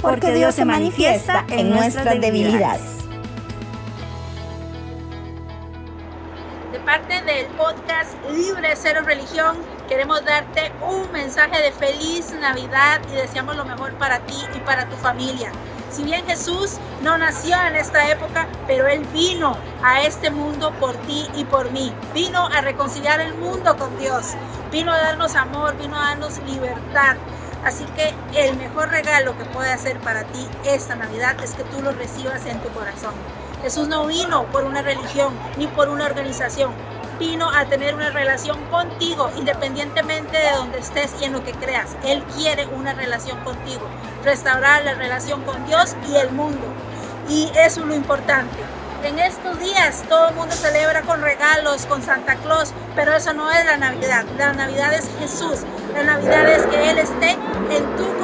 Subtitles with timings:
[0.00, 2.98] porque Dios se manifiesta en nuestras debilidades.
[6.72, 9.56] De parte del podcast Libre Cero Religión,
[9.88, 14.88] queremos darte un mensaje de feliz Navidad y deseamos lo mejor para ti y para
[14.88, 15.50] tu familia.
[15.90, 20.94] Si bien Jesús no nació en esta época, pero Él vino a este mundo por
[21.06, 21.92] ti y por mí.
[22.12, 24.34] Vino a reconciliar el mundo con Dios.
[24.70, 27.16] Vino a darnos amor, vino a darnos libertad.
[27.68, 28.14] Así que
[28.46, 32.46] el mejor regalo que puede hacer para ti esta Navidad es que tú lo recibas
[32.46, 33.12] en tu corazón.
[33.60, 36.72] Jesús no vino por una religión ni por una organización.
[37.18, 41.94] Vino a tener una relación contigo, independientemente de donde estés y en lo que creas.
[42.04, 43.86] Él quiere una relación contigo,
[44.24, 46.64] restaurar la relación con Dios y el mundo.
[47.28, 48.56] Y eso es lo importante.
[49.04, 53.48] En estos días todo el mundo celebra con regalos, con Santa Claus, pero eso no
[53.50, 54.24] es la Navidad.
[54.36, 55.60] La Navidad es Jesús.
[55.94, 57.36] La Navidad es que Él esté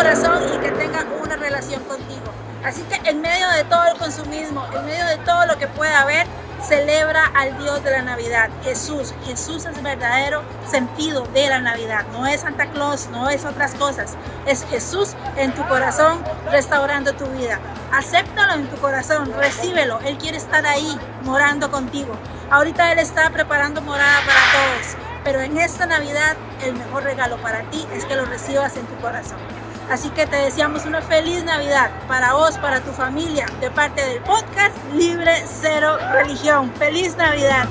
[0.00, 2.32] corazón y que tenga una relación contigo.
[2.64, 6.00] Así que en medio de todo el consumismo, en medio de todo lo que pueda
[6.00, 6.26] haber,
[6.66, 9.12] celebra al Dios de la Navidad, Jesús.
[9.26, 12.06] Jesús es el verdadero sentido de la Navidad.
[12.12, 14.16] No es Santa Claus, no es otras cosas.
[14.46, 17.58] Es Jesús en tu corazón restaurando tu vida.
[17.92, 20.00] Acéptalo en tu corazón, recíbelo.
[20.00, 22.14] Él quiere estar ahí morando contigo.
[22.50, 24.96] Ahorita Él está preparando morada para todos.
[25.24, 28.96] Pero en esta Navidad el mejor regalo para ti es que lo recibas en tu
[29.02, 29.36] corazón.
[29.90, 34.20] Así que te deseamos una feliz Navidad para vos, para tu familia, de parte del
[34.20, 36.72] podcast Libre Cero Religión.
[36.78, 37.66] ¡Feliz Navidad!